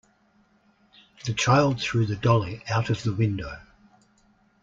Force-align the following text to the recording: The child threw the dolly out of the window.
The 1.25 1.33
child 1.35 1.79
threw 1.79 2.07
the 2.07 2.15
dolly 2.15 2.63
out 2.67 2.89
of 2.89 3.03
the 3.03 3.13
window. 3.13 3.59